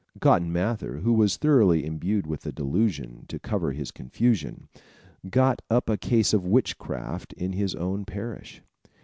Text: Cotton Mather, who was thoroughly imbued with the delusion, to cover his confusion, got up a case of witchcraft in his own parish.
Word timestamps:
Cotton 0.19 0.51
Mather, 0.51 1.01
who 1.01 1.13
was 1.13 1.37
thoroughly 1.37 1.85
imbued 1.85 2.25
with 2.25 2.41
the 2.41 2.51
delusion, 2.51 3.23
to 3.27 3.37
cover 3.37 3.71
his 3.71 3.91
confusion, 3.91 4.67
got 5.29 5.61
up 5.69 5.91
a 5.91 5.95
case 5.95 6.33
of 6.33 6.43
witchcraft 6.43 7.33
in 7.33 7.53
his 7.53 7.75
own 7.75 8.05
parish. 8.05 8.63